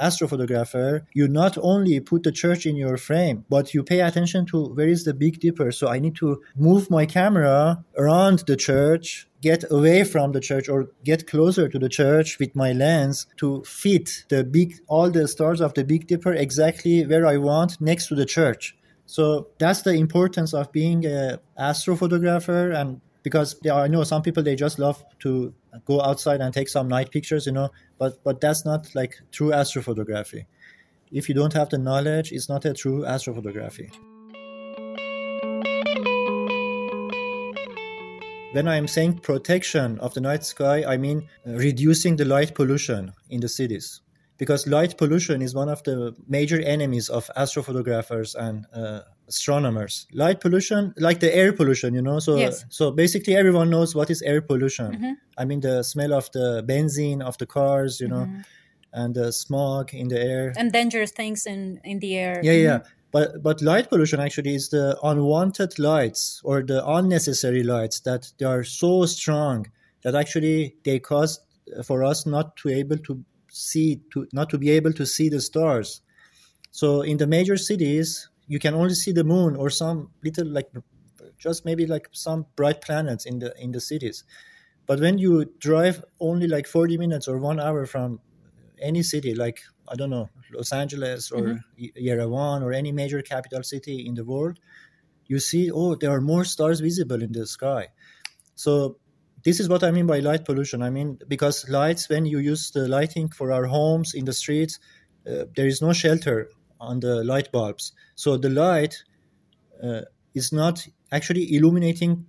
astrophotographer, 0.00 1.06
you 1.14 1.28
not 1.28 1.56
only 1.58 2.00
put 2.00 2.22
the 2.22 2.32
church 2.32 2.66
in 2.66 2.76
your 2.76 2.96
frame, 2.96 3.44
but 3.48 3.74
you 3.74 3.82
pay 3.82 4.00
attention 4.00 4.46
to 4.46 4.66
where 4.74 4.88
is 4.88 5.04
the 5.04 5.14
Big 5.14 5.40
Dipper. 5.40 5.72
So 5.72 5.88
I 5.88 5.98
need 5.98 6.16
to 6.16 6.42
move 6.56 6.90
my 6.90 7.06
camera 7.06 7.84
around 7.96 8.40
the 8.40 8.56
church, 8.56 9.26
get 9.40 9.64
away 9.70 10.04
from 10.04 10.32
the 10.32 10.40
church, 10.40 10.68
or 10.68 10.90
get 11.04 11.26
closer 11.26 11.68
to 11.68 11.78
the 11.78 11.88
church 11.88 12.38
with 12.38 12.54
my 12.54 12.72
lens 12.72 13.26
to 13.38 13.62
fit 13.64 14.24
the 14.28 14.44
big 14.44 14.74
all 14.88 15.10
the 15.10 15.26
stars 15.28 15.60
of 15.60 15.74
the 15.74 15.84
Big 15.84 16.06
Dipper 16.06 16.34
exactly 16.34 17.06
where 17.06 17.26
I 17.26 17.38
want 17.38 17.80
next 17.80 18.08
to 18.08 18.14
the 18.14 18.26
church. 18.26 18.76
So 19.06 19.48
that's 19.58 19.82
the 19.82 19.92
importance 19.92 20.52
of 20.52 20.72
being 20.72 21.06
a 21.06 21.40
astrophotographer 21.58 22.74
and 22.74 23.00
because 23.22 23.58
there 23.62 23.72
are, 23.72 23.84
I 23.84 23.88
know 23.88 24.04
some 24.04 24.22
people 24.22 24.42
they 24.42 24.54
just 24.54 24.78
love 24.78 25.02
to 25.20 25.52
go 25.84 26.00
outside 26.00 26.40
and 26.40 26.52
take 26.52 26.68
some 26.68 26.88
night 26.88 27.10
pictures, 27.10 27.46
you 27.46 27.52
know, 27.52 27.70
but 27.98 28.22
but 28.24 28.40
that's 28.40 28.64
not 28.64 28.94
like 28.94 29.20
true 29.32 29.50
astrophotography. 29.50 30.46
If 31.12 31.28
you 31.28 31.34
don't 31.34 31.52
have 31.52 31.70
the 31.70 31.78
knowledge, 31.78 32.32
it's 32.32 32.48
not 32.48 32.64
a 32.64 32.74
true 32.74 33.02
astrophotography. 33.02 33.90
When 38.52 38.68
I'm 38.68 38.86
saying 38.86 39.18
protection 39.18 39.98
of 39.98 40.14
the 40.14 40.20
night 40.20 40.44
sky, 40.44 40.84
I 40.84 40.96
mean 40.96 41.28
reducing 41.44 42.16
the 42.16 42.24
light 42.24 42.54
pollution 42.54 43.12
in 43.28 43.40
the 43.40 43.48
cities 43.48 44.00
because 44.38 44.66
light 44.66 44.96
pollution 44.96 45.42
is 45.42 45.54
one 45.54 45.68
of 45.68 45.82
the 45.84 46.14
major 46.28 46.60
enemies 46.60 47.08
of 47.08 47.30
astrophotographers 47.36 48.34
and 48.34 48.66
uh, 48.72 49.00
astronomers 49.28 50.06
light 50.12 50.40
pollution 50.40 50.94
like 50.98 51.20
the 51.20 51.34
air 51.34 51.52
pollution 51.52 51.94
you 51.94 52.02
know 52.02 52.18
so 52.18 52.36
yes. 52.36 52.64
so 52.68 52.90
basically 52.90 53.36
everyone 53.36 53.68
knows 53.68 53.94
what 53.94 54.10
is 54.10 54.22
air 54.22 54.40
pollution 54.40 54.92
mm-hmm. 54.92 55.12
i 55.36 55.44
mean 55.44 55.60
the 55.60 55.82
smell 55.82 56.12
of 56.12 56.30
the 56.32 56.62
benzene 56.66 57.22
of 57.22 57.36
the 57.38 57.46
cars 57.46 58.00
you 58.00 58.06
know 58.06 58.26
mm-hmm. 58.26 58.40
and 58.92 59.14
the 59.14 59.32
smog 59.32 59.92
in 59.92 60.08
the 60.08 60.20
air 60.20 60.52
and 60.56 60.72
dangerous 60.72 61.10
things 61.10 61.44
in 61.46 61.80
in 61.84 61.98
the 61.98 62.16
air 62.16 62.40
yeah 62.42 62.52
yeah 62.52 62.78
mm-hmm. 62.78 62.88
but 63.10 63.42
but 63.42 63.60
light 63.62 63.88
pollution 63.88 64.20
actually 64.20 64.54
is 64.54 64.68
the 64.68 64.96
unwanted 65.02 65.76
lights 65.78 66.40
or 66.44 66.62
the 66.62 66.86
unnecessary 66.86 67.64
lights 67.64 68.00
that 68.00 68.32
they 68.38 68.46
are 68.46 68.62
so 68.62 69.04
strong 69.06 69.66
that 70.02 70.14
actually 70.14 70.76
they 70.84 71.00
cause 71.00 71.40
for 71.84 72.04
us 72.04 72.26
not 72.26 72.56
to 72.56 72.68
able 72.68 72.98
to 72.98 73.24
see 73.48 74.00
to 74.12 74.28
not 74.32 74.48
to 74.50 74.58
be 74.58 74.70
able 74.70 74.92
to 74.92 75.04
see 75.04 75.28
the 75.28 75.40
stars 75.40 76.00
so 76.70 77.00
in 77.02 77.16
the 77.16 77.26
major 77.26 77.56
cities 77.56 78.28
you 78.46 78.58
can 78.58 78.74
only 78.74 78.94
see 78.94 79.12
the 79.12 79.24
moon 79.24 79.56
or 79.56 79.70
some 79.70 80.10
little 80.22 80.46
like 80.46 80.68
just 81.38 81.64
maybe 81.64 81.86
like 81.86 82.08
some 82.12 82.46
bright 82.56 82.80
planets 82.80 83.26
in 83.26 83.38
the 83.38 83.54
in 83.58 83.72
the 83.72 83.80
cities. 83.80 84.24
But 84.86 85.00
when 85.00 85.18
you 85.18 85.46
drive 85.58 86.04
only 86.20 86.46
like 86.46 86.66
40 86.66 86.96
minutes 86.96 87.26
or 87.28 87.38
one 87.38 87.58
hour 87.60 87.86
from 87.86 88.20
any 88.80 89.02
city 89.02 89.34
like 89.34 89.62
i 89.88 89.94
don't 89.94 90.10
know 90.10 90.28
los 90.52 90.70
angeles 90.70 91.30
or 91.30 91.40
mm-hmm. 91.40 91.84
yerevan 91.98 92.62
or 92.62 92.74
any 92.74 92.92
major 92.92 93.22
capital 93.22 93.62
city 93.62 94.06
in 94.06 94.14
the 94.14 94.22
world 94.22 94.60
you 95.28 95.38
see 95.38 95.70
oh 95.70 95.94
there 95.94 96.10
are 96.10 96.20
more 96.20 96.44
stars 96.44 96.80
visible 96.80 97.22
in 97.22 97.32
the 97.32 97.46
sky. 97.46 97.88
So 98.54 98.98
this 99.44 99.60
is 99.60 99.68
what 99.68 99.84
i 99.84 99.90
mean 99.90 100.06
by 100.06 100.20
light 100.20 100.44
pollution. 100.44 100.82
I 100.82 100.90
mean 100.90 101.18
because 101.28 101.68
lights 101.68 102.08
when 102.08 102.26
you 102.26 102.38
use 102.38 102.70
the 102.70 102.88
lighting 102.88 103.28
for 103.28 103.52
our 103.52 103.66
homes 103.66 104.14
in 104.14 104.24
the 104.24 104.32
streets 104.32 104.78
uh, 105.28 105.44
there 105.54 105.66
is 105.66 105.82
no 105.82 105.92
shelter 105.92 106.48
on 106.80 107.00
the 107.00 107.24
light 107.24 107.52
bulbs. 107.52 107.92
So 108.14 108.36
the 108.36 108.50
light 108.50 109.02
uh, 109.82 110.02
is 110.34 110.52
not 110.52 110.86
actually 111.12 111.54
illuminating 111.54 112.26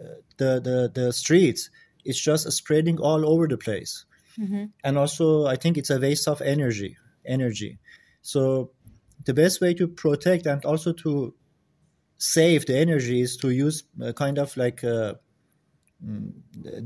uh, 0.00 0.14
the, 0.36 0.60
the, 0.60 0.90
the 0.94 1.12
streets. 1.12 1.70
It's 2.04 2.20
just 2.20 2.50
spreading 2.52 2.98
all 2.98 3.28
over 3.28 3.46
the 3.46 3.58
place. 3.58 4.04
Mm-hmm. 4.38 4.66
And 4.84 4.98
also, 4.98 5.46
I 5.46 5.56
think 5.56 5.76
it's 5.76 5.90
a 5.90 5.98
waste 5.98 6.28
of 6.28 6.40
energy. 6.40 6.96
Energy. 7.26 7.78
So 8.22 8.70
the 9.24 9.34
best 9.34 9.60
way 9.60 9.74
to 9.74 9.88
protect 9.88 10.46
and 10.46 10.64
also 10.64 10.92
to 10.92 11.34
save 12.18 12.66
the 12.66 12.76
energy 12.76 13.20
is 13.20 13.36
to 13.38 13.50
use 13.50 13.84
a 14.00 14.12
kind 14.12 14.38
of 14.38 14.56
like 14.56 14.82
a 14.82 15.18
mm, 16.04 16.32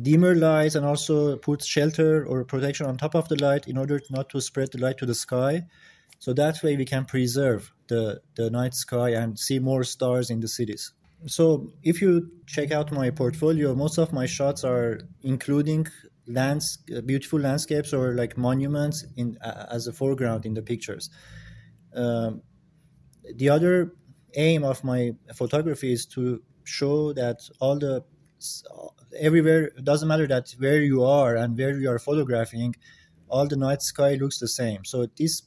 dimmer 0.02 0.34
lights 0.34 0.74
and 0.74 0.86
also 0.86 1.36
put 1.36 1.62
shelter 1.62 2.24
or 2.26 2.44
protection 2.44 2.86
on 2.86 2.96
top 2.96 3.14
of 3.14 3.28
the 3.28 3.36
light 3.36 3.66
in 3.68 3.76
order 3.76 4.00
not 4.10 4.28
to 4.30 4.40
spread 4.40 4.70
the 4.72 4.78
light 4.78 4.98
to 4.98 5.06
the 5.06 5.14
sky. 5.14 5.62
So 6.18 6.32
that 6.34 6.62
way 6.62 6.76
we 6.76 6.84
can 6.84 7.04
preserve 7.04 7.72
the, 7.88 8.20
the 8.36 8.50
night 8.50 8.74
sky 8.74 9.10
and 9.10 9.38
see 9.38 9.58
more 9.58 9.84
stars 9.84 10.30
in 10.30 10.40
the 10.40 10.48
cities. 10.48 10.92
So 11.26 11.70
if 11.82 12.02
you 12.02 12.30
check 12.46 12.70
out 12.70 12.92
my 12.92 13.10
portfolio, 13.10 13.74
most 13.74 13.98
of 13.98 14.12
my 14.12 14.26
shots 14.26 14.64
are 14.64 15.00
including 15.22 15.86
lands, 16.26 16.78
beautiful 17.04 17.40
landscapes 17.40 17.92
or 17.92 18.14
like 18.14 18.36
monuments 18.36 19.04
in 19.16 19.36
as 19.42 19.86
a 19.86 19.92
foreground 19.92 20.46
in 20.46 20.54
the 20.54 20.62
pictures. 20.62 21.10
Um, 21.94 22.42
the 23.36 23.48
other 23.48 23.92
aim 24.34 24.64
of 24.64 24.82
my 24.84 25.12
photography 25.34 25.92
is 25.92 26.06
to 26.06 26.42
show 26.64 27.12
that 27.12 27.40
all 27.60 27.78
the 27.78 28.04
everywhere 29.18 29.70
doesn't 29.82 30.08
matter 30.08 30.26
that 30.26 30.54
where 30.58 30.82
you 30.82 31.04
are 31.04 31.36
and 31.36 31.56
where 31.56 31.78
you 31.78 31.88
are 31.90 31.98
photographing 31.98 32.74
all 33.28 33.46
the 33.46 33.56
night 33.56 33.80
sky 33.80 34.14
looks 34.14 34.38
the 34.38 34.48
same 34.48 34.84
so 34.84 35.06
this 35.16 35.42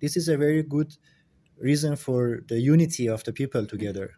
this 0.00 0.16
is 0.16 0.28
a 0.28 0.36
very 0.36 0.62
good 0.62 0.96
reason 1.58 1.96
for 1.96 2.40
the 2.48 2.60
unity 2.60 3.08
of 3.08 3.24
the 3.24 3.32
people 3.32 3.66
together. 3.66 4.14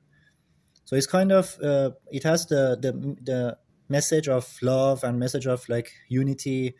So 0.85 0.97
it's 0.97 1.07
kind 1.07 1.33
of 1.33 1.57
uh, 1.63 1.91
it 2.11 2.25
has 2.25 2.47
the, 2.47 2.77
the 2.81 2.93
the 3.23 3.59
message 3.89 4.29
of 4.29 4.57
love 4.63 5.05
and 5.05 5.19
message 5.19 5.47
of 5.47 5.69
like 5.69 5.93
unity 6.09 6.75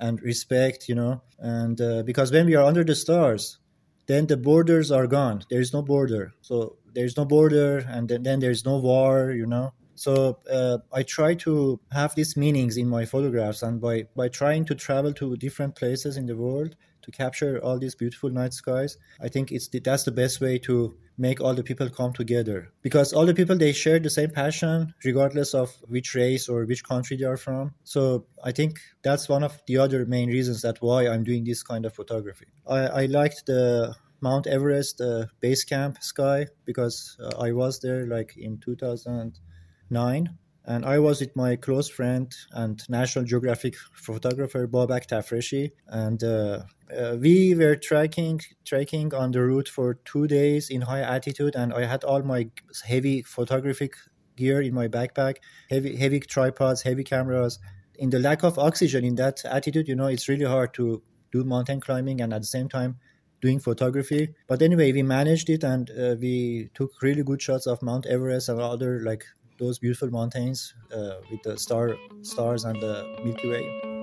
and 0.00 0.20
respect 0.22 0.88
you 0.88 0.94
know? 0.94 1.22
And 1.38 1.80
uh, 1.80 2.02
because 2.02 2.32
when 2.32 2.46
we 2.46 2.56
are 2.56 2.64
under 2.64 2.84
the 2.84 2.94
stars 2.94 3.58
then 4.06 4.26
the 4.26 4.36
borders 4.36 4.90
are 4.90 5.06
gone. 5.06 5.42
There 5.48 5.60
is 5.60 5.72
no 5.72 5.80
border. 5.80 6.34
So 6.42 6.76
there's 6.92 7.16
no 7.16 7.24
border 7.24 7.78
and 7.78 8.06
then, 8.06 8.22
then 8.22 8.40
there's 8.40 8.64
no 8.64 8.76
war 8.76 9.30
you 9.30 9.46
know? 9.46 9.72
So 9.94 10.38
uh, 10.50 10.78
i 10.92 11.02
try 11.02 11.34
to 11.46 11.80
have 11.92 12.14
these 12.14 12.36
meanings 12.36 12.76
in 12.76 12.88
my 12.88 13.04
photographs 13.04 13.62
and 13.62 13.80
by 13.80 14.06
by 14.16 14.28
trying 14.28 14.64
to 14.66 14.74
travel 14.74 15.12
to 15.14 15.36
different 15.36 15.76
places 15.76 16.16
in 16.16 16.26
the 16.26 16.36
world 16.36 16.76
to 17.04 17.10
capture 17.10 17.58
all 17.62 17.78
these 17.78 17.94
beautiful 17.94 18.30
night 18.30 18.52
skies 18.52 18.96
i 19.20 19.28
think 19.28 19.52
it's 19.52 19.68
the, 19.68 19.78
that's 19.80 20.04
the 20.04 20.12
best 20.12 20.40
way 20.40 20.58
to 20.58 20.94
make 21.16 21.40
all 21.40 21.54
the 21.54 21.62
people 21.62 21.88
come 21.88 22.12
together. 22.12 22.72
Because 22.82 23.12
all 23.12 23.26
the 23.26 23.34
people 23.34 23.56
they 23.56 23.72
share 23.72 23.98
the 23.98 24.10
same 24.10 24.30
passion 24.30 24.94
regardless 25.04 25.54
of 25.54 25.70
which 25.86 26.14
race 26.14 26.48
or 26.48 26.64
which 26.64 26.84
country 26.84 27.16
they 27.16 27.24
are 27.24 27.36
from. 27.36 27.74
So 27.84 28.26
i 28.42 28.52
think 28.52 28.80
that's 29.02 29.28
one 29.28 29.42
of 29.42 29.60
the 29.66 29.78
other 29.78 30.04
main 30.06 30.28
reasons 30.28 30.62
that 30.62 30.78
why 30.80 31.08
i'm 31.08 31.24
doing 31.24 31.44
this 31.44 31.62
kind 31.62 31.86
of 31.86 31.94
photography. 31.94 32.46
I, 32.66 32.78
I 33.02 33.06
liked 33.06 33.46
the 33.46 33.94
mount 34.20 34.46
everest 34.46 35.00
uh, 35.00 35.26
base 35.40 35.64
camp 35.64 36.02
sky 36.02 36.46
because 36.64 37.16
uh, 37.22 37.36
i 37.38 37.52
was 37.52 37.80
there 37.80 38.06
like 38.06 38.36
in 38.36 38.58
2009 38.58 40.38
and 40.66 40.84
I 40.84 40.98
was 40.98 41.20
with 41.20 41.36
my 41.36 41.56
close 41.56 41.88
friend 41.88 42.34
and 42.52 42.82
National 42.88 43.24
Geographic 43.24 43.76
photographer 43.92 44.66
Babak 44.66 45.06
Tafreshi, 45.06 45.72
and 45.88 46.22
uh, 46.24 46.62
uh, 46.96 47.16
we 47.20 47.54
were 47.54 47.76
trekking 47.76 48.40
trekking 48.64 49.12
on 49.14 49.32
the 49.32 49.42
route 49.42 49.68
for 49.68 49.94
two 50.04 50.26
days 50.26 50.70
in 50.70 50.82
high 50.82 51.02
altitude, 51.02 51.54
and 51.54 51.72
I 51.74 51.84
had 51.84 52.04
all 52.04 52.22
my 52.22 52.48
heavy 52.84 53.22
photographic 53.22 53.94
gear 54.36 54.62
in 54.62 54.74
my 54.74 54.88
backpack, 54.88 55.36
heavy 55.68 55.96
heavy 55.96 56.20
tripods, 56.20 56.82
heavy 56.82 57.04
cameras. 57.04 57.58
In 57.96 58.10
the 58.10 58.18
lack 58.18 58.42
of 58.42 58.58
oxygen 58.58 59.04
in 59.04 59.14
that 59.16 59.44
altitude, 59.44 59.86
you 59.86 59.94
know, 59.94 60.06
it's 60.06 60.28
really 60.28 60.46
hard 60.46 60.74
to 60.74 61.02
do 61.30 61.44
mountain 61.44 61.80
climbing 61.80 62.20
and 62.20 62.32
at 62.32 62.40
the 62.40 62.46
same 62.46 62.68
time 62.68 62.96
doing 63.40 63.60
photography. 63.60 64.34
But 64.48 64.62
anyway, 64.62 64.92
we 64.92 65.02
managed 65.02 65.50
it, 65.50 65.62
and 65.62 65.90
uh, 65.90 66.16
we 66.18 66.70
took 66.74 67.02
really 67.02 67.22
good 67.22 67.42
shots 67.42 67.66
of 67.66 67.82
Mount 67.82 68.06
Everest 68.06 68.48
and 68.48 68.60
other 68.60 69.00
like 69.04 69.24
those 69.58 69.78
beautiful 69.78 70.10
mountains 70.10 70.74
uh, 70.92 71.14
with 71.30 71.42
the 71.42 71.56
star 71.56 71.96
stars 72.22 72.64
and 72.64 72.80
the 72.80 73.04
Milky 73.24 73.48
Way. 73.48 73.94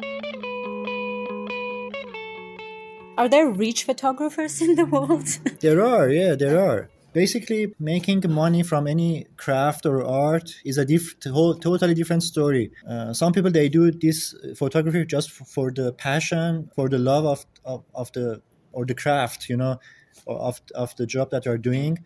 Are 3.17 3.29
there 3.29 3.49
rich 3.49 3.83
photographers 3.83 4.61
in 4.61 4.75
the 4.75 4.85
world? 4.85 5.27
there 5.59 5.85
are, 5.85 6.09
yeah, 6.09 6.35
there 6.35 6.59
are. 6.59 6.89
Basically, 7.13 7.75
making 7.77 8.23
money 8.29 8.63
from 8.63 8.87
any 8.87 9.25
craft 9.35 9.85
or 9.85 10.05
art 10.05 10.55
is 10.63 10.77
a 10.77 10.85
diff- 10.85 11.15
whole, 11.25 11.53
totally 11.55 11.93
different 11.93 12.23
story. 12.23 12.71
Uh, 12.89 13.13
some 13.13 13.33
people 13.33 13.51
they 13.51 13.67
do 13.67 13.91
this 13.91 14.33
photography 14.55 15.05
just 15.05 15.29
for 15.29 15.71
the 15.71 15.91
passion, 15.91 16.69
for 16.73 16.87
the 16.87 16.97
love 16.97 17.25
of, 17.25 17.45
of, 17.65 17.83
of 17.93 18.11
the 18.13 18.41
or 18.71 18.85
the 18.85 18.95
craft, 18.95 19.49
you 19.49 19.57
know, 19.57 19.77
of 20.25 20.61
of 20.73 20.95
the 20.95 21.05
job 21.05 21.31
that 21.31 21.43
they're 21.43 21.57
doing 21.57 21.97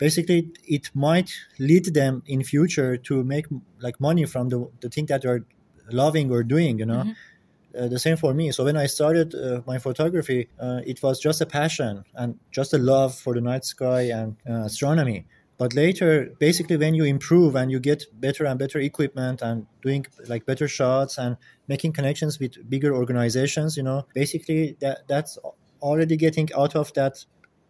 basically 0.00 0.48
it 0.66 0.90
might 0.94 1.30
lead 1.58 1.84
them 1.94 2.22
in 2.26 2.42
future 2.42 2.96
to 2.96 3.22
make 3.22 3.46
like 3.80 4.00
money 4.00 4.24
from 4.24 4.48
the, 4.48 4.68
the 4.80 4.88
thing 4.88 5.06
that 5.06 5.22
they're 5.22 5.44
loving 5.90 6.30
or 6.32 6.42
doing 6.42 6.78
you 6.78 6.86
know? 6.86 7.04
Mm-hmm. 7.04 7.84
uh, 7.84 7.88
the 7.88 7.98
same 7.98 8.16
for 8.16 8.32
me. 8.34 8.50
So 8.50 8.64
when 8.64 8.76
i 8.76 8.86
started 8.86 9.28
uh, 9.34 9.60
my 9.66 9.78
photography 9.78 10.48
uh, 10.58 10.80
it 10.92 10.98
was 11.04 11.20
just 11.20 11.40
a 11.40 11.46
passion 11.46 12.04
and 12.14 12.38
just 12.50 12.72
a 12.72 12.78
love 12.78 13.14
for 13.14 13.32
the 13.34 13.42
night 13.50 13.64
sky 13.64 14.02
and 14.18 14.36
uh, 14.48 14.64
astronomy. 14.70 15.26
But 15.58 15.74
later 15.74 16.10
basically 16.38 16.78
when 16.78 16.94
you 16.94 17.04
improve 17.04 17.54
and 17.54 17.70
you 17.70 17.78
get 17.90 18.00
better 18.26 18.44
and 18.46 18.58
better 18.58 18.78
equipment 18.90 19.42
and 19.42 19.66
doing 19.82 20.06
like 20.32 20.46
better 20.46 20.66
shots 20.66 21.18
and 21.18 21.36
making 21.68 21.92
connections 21.92 22.40
with 22.40 22.52
bigger 22.74 22.92
organizations 23.02 23.76
you 23.76 23.84
know 23.88 24.06
basically 24.14 24.76
that 24.80 24.96
that's 25.12 25.38
already 25.82 26.16
getting 26.16 26.48
out 26.56 26.74
of 26.74 26.92
that 26.94 27.14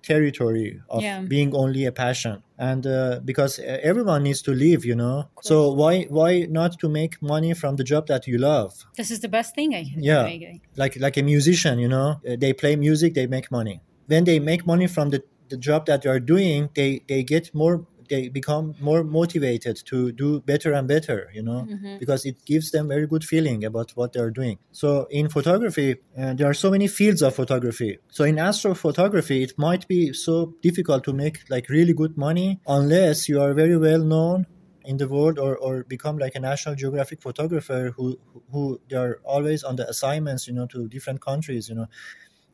territory 0.02 0.80
of 0.88 1.02
yeah. 1.02 1.20
being 1.20 1.54
only 1.54 1.84
a 1.84 1.92
passion. 1.92 2.42
And 2.58 2.86
uh, 2.86 3.20
because 3.24 3.58
everyone 3.58 4.22
needs 4.22 4.42
to 4.42 4.52
live 4.52 4.84
you 4.84 4.94
know? 4.94 5.28
So 5.42 5.72
why 5.72 6.04
why 6.04 6.46
not 6.50 6.78
to 6.80 6.88
make 6.88 7.20
money 7.22 7.54
from 7.54 7.76
the 7.76 7.84
job 7.84 8.06
that 8.08 8.26
you 8.26 8.38
love? 8.38 8.84
This 8.96 9.10
is 9.10 9.20
the 9.20 9.28
best 9.28 9.54
thing 9.54 9.74
i 9.74 9.84
can 9.84 10.02
yeah. 10.02 10.28
Like 10.76 10.96
like 11.00 11.16
a 11.16 11.22
musician 11.22 11.78
you 11.78 11.88
know? 11.88 12.20
Uh, 12.28 12.36
they 12.38 12.52
play 12.52 12.76
music 12.76 13.14
they 13.14 13.26
make 13.26 13.50
money. 13.50 13.80
When 14.06 14.24
they 14.24 14.40
make 14.40 14.66
money 14.66 14.86
from 14.86 15.10
the 15.10 15.22
the 15.50 15.56
job 15.56 15.86
that 15.86 16.02
they 16.02 16.08
are 16.08 16.20
doing 16.20 16.70
they 16.74 17.02
they 17.08 17.22
get 17.22 17.54
more 17.54 17.86
they 18.10 18.28
become 18.28 18.74
more 18.80 19.02
motivated 19.02 19.80
to 19.86 20.12
do 20.12 20.40
better 20.40 20.72
and 20.72 20.86
better 20.88 21.30
you 21.32 21.42
know 21.42 21.66
mm-hmm. 21.68 21.96
because 21.98 22.26
it 22.26 22.44
gives 22.44 22.70
them 22.72 22.88
very 22.88 23.06
good 23.06 23.24
feeling 23.24 23.64
about 23.64 23.90
what 23.92 24.12
they're 24.12 24.30
doing. 24.30 24.58
So 24.72 25.06
in 25.10 25.28
photography 25.28 25.96
uh, 26.18 26.34
there 26.34 26.48
are 26.48 26.54
so 26.54 26.70
many 26.70 26.88
fields 26.88 27.22
of 27.22 27.34
photography. 27.34 27.98
So 28.10 28.24
in 28.24 28.36
astrophotography 28.36 29.42
it 29.42 29.52
might 29.56 29.88
be 29.88 30.12
so 30.12 30.54
difficult 30.60 31.04
to 31.04 31.12
make 31.12 31.42
like 31.48 31.68
really 31.68 31.94
good 31.94 32.16
money 32.16 32.60
unless 32.66 33.28
you 33.28 33.40
are 33.40 33.54
very 33.54 33.76
well 33.76 34.02
known 34.14 34.46
in 34.84 34.96
the 34.96 35.08
world 35.08 35.38
or, 35.38 35.56
or 35.56 35.84
become 35.84 36.18
like 36.18 36.34
a 36.34 36.40
national 36.40 36.74
geographic 36.74 37.20
photographer 37.22 37.92
who 37.96 38.18
who 38.50 38.80
they 38.88 38.96
are 38.96 39.20
always 39.24 39.62
on 39.62 39.76
the 39.76 39.88
assignments 39.88 40.46
you 40.48 40.54
know 40.54 40.66
to 40.66 40.88
different 40.88 41.20
countries 41.20 41.68
you 41.68 41.74
know. 41.74 41.86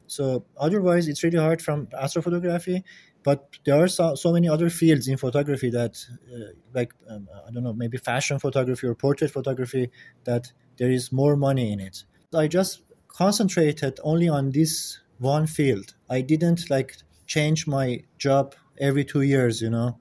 So 0.06 0.44
otherwise 0.56 1.08
it's 1.08 1.22
really 1.24 1.38
hard 1.38 1.60
from 1.62 1.86
astrophotography 1.88 2.82
but 3.26 3.38
there 3.64 3.76
are 3.82 3.88
so, 3.88 4.14
so 4.14 4.32
many 4.32 4.48
other 4.48 4.70
fields 4.70 5.08
in 5.08 5.16
photography 5.16 5.70
that 5.70 5.94
uh, 6.34 6.52
like 6.78 6.92
um, 7.10 7.28
i 7.46 7.50
don't 7.52 7.64
know 7.66 7.72
maybe 7.82 7.98
fashion 7.98 8.38
photography 8.38 8.86
or 8.86 8.94
portrait 8.94 9.30
photography 9.38 9.84
that 10.24 10.52
there 10.78 10.90
is 10.90 11.10
more 11.10 11.36
money 11.36 11.72
in 11.72 11.80
it. 11.80 12.04
I 12.34 12.48
just 12.48 12.82
concentrated 13.08 13.98
only 14.04 14.28
on 14.28 14.50
this 14.50 15.00
one 15.18 15.46
field. 15.46 15.94
I 16.10 16.20
didn't 16.20 16.68
like 16.68 16.98
change 17.26 17.66
my 17.66 18.02
job 18.18 18.54
every 18.78 19.04
two 19.04 19.22
years 19.22 19.62
you 19.62 19.70
know 19.70 19.98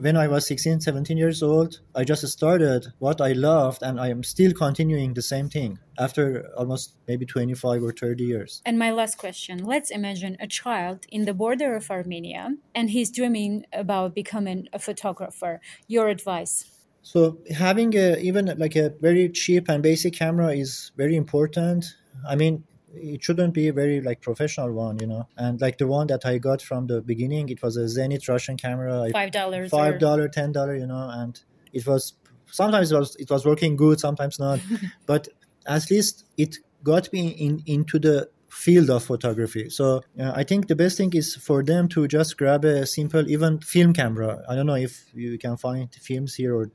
when 0.00 0.16
I 0.16 0.28
was 0.28 0.46
16, 0.46 0.80
17 0.80 1.16
years 1.16 1.42
old, 1.42 1.80
I 1.94 2.04
just 2.04 2.26
started 2.28 2.86
what 2.98 3.20
I 3.20 3.32
loved 3.32 3.82
and 3.82 4.00
I 4.00 4.08
am 4.08 4.22
still 4.22 4.52
continuing 4.52 5.14
the 5.14 5.22
same 5.22 5.48
thing 5.48 5.78
after 5.98 6.48
almost 6.56 6.94
maybe 7.06 7.26
25 7.26 7.82
or 7.82 7.92
30 7.92 8.24
years. 8.24 8.62
And 8.64 8.78
my 8.78 8.90
last 8.90 9.18
question 9.18 9.64
let's 9.64 9.90
imagine 9.90 10.36
a 10.40 10.46
child 10.46 11.06
in 11.08 11.24
the 11.24 11.34
border 11.34 11.74
of 11.74 11.90
Armenia 11.90 12.56
and 12.74 12.90
he's 12.90 13.10
dreaming 13.10 13.64
about 13.72 14.14
becoming 14.14 14.68
a 14.72 14.78
photographer. 14.78 15.60
Your 15.86 16.08
advice? 16.08 16.64
So 17.02 17.38
having 17.50 17.96
a, 17.96 18.18
even 18.18 18.54
like 18.58 18.76
a 18.76 18.90
very 19.00 19.28
cheap 19.30 19.68
and 19.68 19.82
basic 19.82 20.14
camera 20.14 20.52
is 20.54 20.92
very 20.96 21.16
important. 21.16 21.96
I 22.28 22.36
mean, 22.36 22.64
it 22.94 23.22
shouldn't 23.22 23.54
be 23.54 23.68
a 23.68 23.72
very 23.72 24.00
like 24.00 24.20
professional 24.20 24.72
one 24.72 24.98
you 24.98 25.06
know? 25.06 25.28
And 25.36 25.60
like 25.60 25.78
the 25.78 25.86
one 25.86 26.06
that 26.08 26.26
i 26.26 26.38
got 26.38 26.62
from 26.62 26.86
the 26.86 27.00
beginning 27.00 27.48
it 27.48 27.62
was 27.62 27.76
a 27.76 27.84
Zenit 27.84 28.28
russian 28.28 28.56
camera. 28.56 29.08
Five 29.12 29.30
dollars 29.30 29.70
five 29.70 29.98
dollar 29.98 30.28
ten 30.28 30.52
dollar 30.52 30.74
you 30.76 30.86
know? 30.86 31.10
And 31.12 31.40
it 31.72 31.86
was 31.86 32.14
sometimes 32.50 32.92
it 32.92 32.98
was 32.98 33.16
it 33.16 33.30
was 33.30 33.44
working 33.44 33.76
good 33.76 34.00
sometimes 34.00 34.38
not. 34.38 34.60
But 35.06 35.28
at 35.66 35.90
least 35.90 36.24
it 36.36 36.56
got 36.82 37.12
me 37.12 37.28
in 37.28 37.62
into 37.66 37.98
the 37.98 38.30
field 38.48 38.90
of 38.90 39.04
photography. 39.04 39.70
So 39.70 40.02
uh, 40.18 40.32
i 40.34 40.42
think 40.42 40.66
the 40.66 40.74
best 40.74 40.96
thing 40.96 41.12
is 41.14 41.36
for 41.36 41.62
them 41.62 41.88
to 41.88 42.08
just 42.08 42.36
grab 42.36 42.64
a 42.64 42.86
simple 42.86 43.28
even 43.28 43.60
film 43.60 43.92
camera. 43.92 44.42
I 44.48 44.56
don't 44.56 44.66
know 44.66 44.74
if 44.74 45.04
you 45.14 45.38
can 45.38 45.56
find 45.56 45.88
films 45.94 46.34
here 46.34 46.56
or 46.56 46.66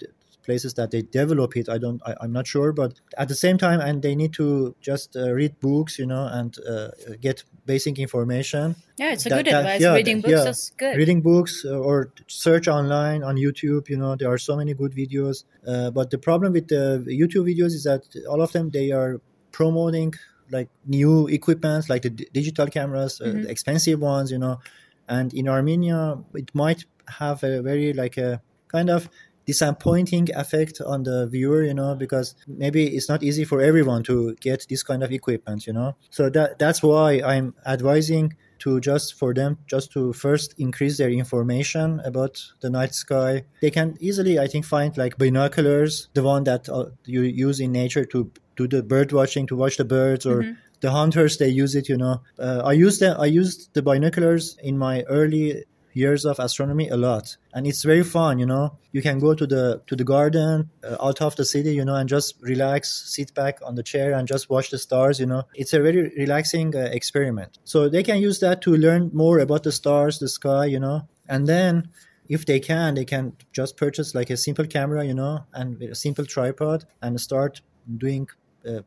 places 0.45 0.73
that 0.75 0.91
they 0.91 1.01
develop 1.01 1.57
it. 1.57 1.67
I 1.67 1.77
don't, 1.77 2.01
I, 2.05 2.15
am 2.23 2.31
not 2.31 2.47
sure, 2.47 2.71
but 2.71 2.93
at 3.17 3.27
the 3.27 3.35
same 3.35 3.57
time, 3.57 3.79
and 3.79 4.01
they 4.01 4.15
need 4.15 4.33
to 4.33 4.75
just 4.79 5.15
uh, 5.15 5.33
read 5.33 5.59
books, 5.59 5.99
you 5.99 6.05
know, 6.05 6.27
and 6.31 6.55
uh, 6.67 6.89
get 7.19 7.43
basic 7.65 7.99
information. 7.99 8.75
Yeah, 8.97 9.13
it's 9.13 9.25
a 9.25 9.29
that, 9.29 9.37
good 9.37 9.47
that, 9.47 9.59
advice. 9.59 9.81
Yeah, 9.81 9.93
reading 9.93 10.21
books 10.21 10.31
yeah, 10.31 10.49
is 10.49 10.71
good. 10.77 10.97
Reading 10.97 11.21
books 11.21 11.65
uh, 11.65 11.77
or 11.77 12.11
search 12.27 12.67
online 12.67 13.23
on 13.23 13.35
YouTube. 13.35 13.89
You 13.89 13.97
know, 13.97 14.15
there 14.15 14.31
are 14.31 14.37
so 14.37 14.55
many 14.55 14.73
good 14.73 14.93
videos. 14.93 15.43
Uh, 15.67 15.91
but 15.91 16.11
the 16.11 16.17
problem 16.17 16.53
with 16.53 16.67
the 16.67 17.03
YouTube 17.07 17.45
videos 17.51 17.73
is 17.73 17.83
that 17.83 18.03
all 18.29 18.41
of 18.41 18.51
them 18.51 18.69
they 18.69 18.91
are 18.91 19.19
promoting 19.51 20.13
like 20.51 20.69
new 20.85 21.27
equipment, 21.27 21.89
like 21.89 22.03
the 22.03 22.11
d- 22.11 22.27
digital 22.31 22.67
cameras, 22.67 23.19
uh, 23.19 23.25
mm-hmm. 23.25 23.49
expensive 23.49 23.99
ones. 23.99 24.31
You 24.31 24.37
know, 24.37 24.59
and 25.07 25.33
in 25.33 25.47
Armenia, 25.47 26.17
it 26.33 26.53
might 26.53 26.85
have 27.07 27.43
a 27.43 27.61
very 27.61 27.93
like 27.93 28.17
a 28.17 28.41
kind 28.67 28.89
of 28.89 29.09
disappointing 29.45 30.27
effect 30.35 30.81
on 30.81 31.03
the 31.03 31.27
viewer 31.27 31.63
you 31.63 31.73
know 31.73 31.95
because 31.95 32.35
maybe 32.47 32.87
it's 32.95 33.09
not 33.09 33.23
easy 33.23 33.45
for 33.45 33.61
everyone 33.61 34.03
to 34.03 34.35
get 34.35 34.65
this 34.69 34.83
kind 34.83 35.03
of 35.03 35.11
equipment 35.11 35.67
you 35.67 35.73
know. 35.73 35.95
So 36.09 36.29
that 36.29 36.59
that's 36.59 36.81
why 36.81 37.21
i'm 37.25 37.53
advising 37.65 38.35
to 38.59 38.79
just 38.79 39.15
for 39.15 39.33
them 39.33 39.57
just 39.67 39.91
to 39.91 40.13
first 40.13 40.55
increase 40.57 40.97
their 40.97 41.09
information 41.09 41.99
about 42.05 42.41
the 42.61 42.69
night 42.69 42.95
sky. 42.95 43.43
They 43.61 43.71
can 43.71 43.97
easily 43.99 44.39
i 44.39 44.47
think 44.47 44.65
find 44.65 44.97
like 44.97 45.17
binoculars 45.17 46.09
the 46.13 46.23
one 46.23 46.43
that 46.45 46.67
uh, 46.69 46.85
you 47.05 47.21
use 47.21 47.59
in 47.59 47.71
nature 47.71 48.05
to 48.05 48.31
do 48.55 48.67
the 48.67 48.81
bird 48.81 49.11
watching 49.11 49.45
to 49.47 49.55
watch 49.55 49.77
the 49.77 49.85
birds 49.85 50.25
or 50.25 50.41
mm-hmm. 50.41 50.53
the 50.79 50.91
hunters 50.91 51.37
they 51.37 51.49
use 51.49 51.75
it 51.75 51.89
you 51.89 51.97
know. 51.97 52.21
Uh, 52.39 52.61
i 52.65 52.73
used 52.73 53.01
the 53.01 53.15
i 53.19 53.25
used 53.25 53.73
the 53.73 53.81
binoculars 53.81 54.57
in 54.63 54.77
my 54.77 55.03
early 55.03 55.63
years 55.95 56.25
of 56.25 56.37
astronomy 56.39 56.89
a 56.89 56.97
lot. 56.97 57.37
And 57.53 57.65
it's 57.65 57.83
very 57.83 58.03
fun 58.03 58.37
you 58.37 58.45
know? 58.45 58.77
You 58.91 59.01
can 59.01 59.17
go 59.19 59.33
to 59.33 59.47
the 59.47 59.81
to 59.87 59.95
the 59.95 60.03
garden 60.03 60.69
uh, 60.83 60.97
out 61.01 61.21
of 61.21 61.35
the 61.35 61.45
city 61.45 61.73
you 61.73 61.85
know 61.85 61.95
and 61.95 62.07
just 62.07 62.35
relax 62.41 63.03
sit 63.15 63.33
back 63.33 63.59
on 63.63 63.75
the 63.75 63.83
chair 63.83 64.13
and 64.13 64.27
just 64.27 64.49
watch 64.49 64.69
the 64.69 64.77
stars 64.77 65.19
you 65.19 65.25
know? 65.25 65.43
It's 65.55 65.73
a 65.73 65.81
very 65.81 66.13
relaxing 66.17 66.75
uh, 66.75 66.89
experiment. 66.91 67.57
So 67.63 67.89
they 67.89 68.03
can 68.03 68.19
use 68.21 68.39
that 68.41 68.61
to 68.63 68.75
learn 68.75 69.09
more 69.13 69.39
about 69.39 69.63
the 69.63 69.71
stars 69.71 70.19
the 70.19 70.27
sky 70.27 70.65
you 70.65 70.79
know? 70.79 71.07
And 71.27 71.47
then 71.47 71.89
if 72.27 72.45
they 72.45 72.59
can 72.59 72.95
they 72.95 73.05
can 73.05 73.33
just 73.53 73.77
purchase 73.77 74.13
like 74.13 74.29
a 74.29 74.37
simple 74.37 74.67
camera 74.67 75.03
you 75.05 75.13
know 75.13 75.45
and 75.53 75.81
a 75.81 75.95
simple 75.95 76.25
tripod 76.25 76.85
and 77.01 77.19
start 77.21 77.61
doing 77.97 78.27
uh, 78.67 78.81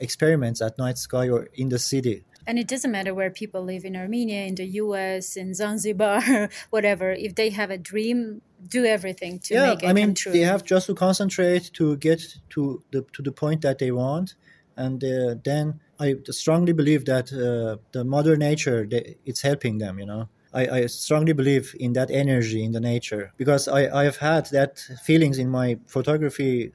experiments 0.00 0.62
at 0.62 0.78
night 0.78 0.96
sky 0.96 1.28
or 1.28 1.48
in 1.54 1.68
the 1.68 1.78
city 1.78 2.24
and 2.48 2.58
it 2.58 2.66
doesn't 2.66 2.90
matter 2.90 3.12
where 3.14 3.30
people 3.30 3.62
live 3.62 3.84
in 3.84 3.94
Armenia, 3.94 4.46
in 4.46 4.54
the 4.54 4.64
US, 4.82 5.36
in 5.36 5.52
Zanzibar, 5.52 6.48
whatever. 6.70 7.12
If 7.12 7.34
they 7.34 7.50
have 7.50 7.70
a 7.70 7.76
dream, 7.76 8.40
do 8.66 8.86
everything 8.86 9.38
to 9.40 9.54
yeah, 9.54 9.66
make 9.66 9.82
it 9.82 9.88
I 9.88 9.92
mean, 9.92 10.06
come 10.06 10.14
true. 10.14 10.32
They 10.32 10.40
have 10.40 10.64
just 10.64 10.86
to 10.86 10.94
concentrate 10.94 11.70
to 11.74 11.98
get 11.98 12.22
to 12.54 12.82
the 12.90 13.04
to 13.12 13.22
the 13.22 13.32
point 13.32 13.60
that 13.60 13.78
they 13.78 13.92
want, 13.92 14.34
and 14.76 15.04
uh, 15.04 15.34
then 15.44 15.80
I 16.00 16.16
strongly 16.30 16.72
believe 16.72 17.04
that 17.04 17.26
uh, 17.32 17.76
the 17.92 18.04
mother 18.04 18.34
nature 18.36 18.86
they, 18.86 19.16
it's 19.26 19.42
helping 19.42 19.78
them. 19.78 19.98
You 19.98 20.06
know. 20.06 20.28
I, 20.54 20.66
I, 20.78 20.86
strongly 20.86 21.34
believe 21.34 21.76
in 21.78 21.92
that 21.92 22.10
energy 22.10 22.64
in 22.64 22.72
the 22.72 22.80
nature 22.80 23.34
because 23.36 23.68
I, 23.68 23.80
I 24.00 24.04
have 24.04 24.16
had 24.16 24.46
that 24.46 24.78
feelings 25.04 25.36
in 25.36 25.50
my 25.50 25.78
photography 25.86 26.72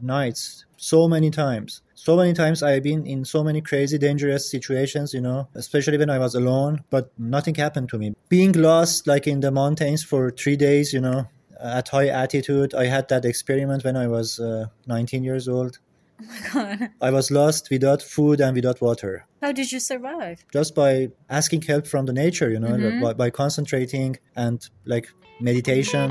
nights 0.00 0.64
so 0.78 1.06
many 1.06 1.30
times 1.30 1.82
so 2.02 2.16
many 2.16 2.32
times 2.32 2.62
I've 2.62 2.82
been 2.82 3.04
in 3.04 3.26
so 3.26 3.44
many 3.44 3.60
crazy, 3.60 3.98
dangerous 3.98 4.50
situations, 4.50 5.12
you 5.12 5.20
know, 5.20 5.48
especially 5.54 5.98
when 5.98 6.08
I 6.08 6.18
was 6.18 6.34
alone, 6.34 6.82
but 6.88 7.12
nothing 7.18 7.54
happened 7.54 7.90
to 7.90 7.98
me. 7.98 8.14
Being 8.30 8.52
lost, 8.52 9.06
like 9.06 9.26
in 9.26 9.40
the 9.40 9.50
mountains 9.50 10.02
for 10.02 10.30
three 10.30 10.56
days, 10.56 10.94
you 10.94 11.00
know, 11.00 11.26
at 11.62 11.88
high 11.88 12.08
altitude, 12.08 12.74
I 12.74 12.86
had 12.86 13.08
that 13.08 13.26
experiment 13.26 13.84
when 13.84 13.96
I 13.96 14.06
was 14.06 14.40
uh, 14.40 14.66
19 14.86 15.22
years 15.24 15.46
old. 15.46 15.78
Oh 16.22 16.24
my 16.26 16.48
God. 16.52 16.90
I 17.02 17.10
was 17.10 17.30
lost 17.30 17.68
without 17.70 18.00
food 18.00 18.40
and 18.40 18.54
without 18.54 18.80
water. 18.80 19.26
How 19.42 19.52
did 19.52 19.70
you 19.70 19.78
survive? 19.78 20.42
Just 20.54 20.74
by 20.74 21.08
asking 21.28 21.62
help 21.62 21.86
from 21.86 22.06
the 22.06 22.14
nature, 22.14 22.48
you 22.50 22.60
know, 22.60 22.68
mm-hmm. 22.68 23.02
by, 23.02 23.12
by 23.12 23.30
concentrating 23.30 24.16
and 24.36 24.66
like 24.86 25.10
meditation. 25.38 26.08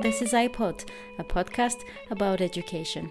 This 0.00 0.22
is 0.22 0.32
iPod, 0.32 0.88
a 1.18 1.24
podcast 1.24 1.84
about 2.10 2.40
education. 2.40 3.10